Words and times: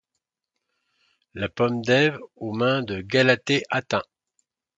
La 1.35 1.47
pomme 1.47 1.83
d'Eve 1.83 2.17
aux 2.37 2.53
mains 2.53 2.81
de 2.81 3.01
Galatée 3.01 3.61
atteint 3.69 4.01